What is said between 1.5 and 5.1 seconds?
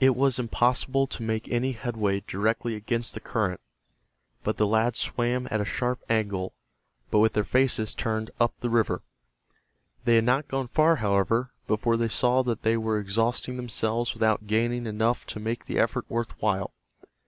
headway directly against the current, and the lads